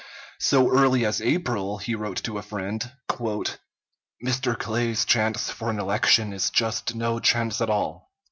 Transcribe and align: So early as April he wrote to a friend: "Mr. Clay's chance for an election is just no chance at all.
So 0.39 0.75
early 0.75 1.05
as 1.05 1.21
April 1.21 1.77
he 1.77 1.93
wrote 1.93 2.23
to 2.23 2.39
a 2.39 2.41
friend: 2.41 2.91
"Mr. 3.15 4.57
Clay's 4.57 5.05
chance 5.05 5.51
for 5.51 5.69
an 5.69 5.79
election 5.79 6.33
is 6.33 6.49
just 6.49 6.95
no 6.95 7.19
chance 7.19 7.61
at 7.61 7.69
all. 7.69 8.09